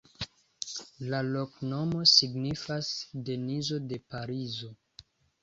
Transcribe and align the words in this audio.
La 1.11 1.19
loknomo 1.27 2.01
signifas: 2.13 2.91
Denizo 3.29 3.79
de 3.93 4.03
Parizo. 4.17 4.73